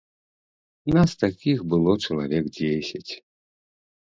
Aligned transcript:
Нас 0.95 1.11
такіх 1.25 1.57
было 1.73 1.91
чалавек 2.07 2.45
дзесяць. 2.59 3.11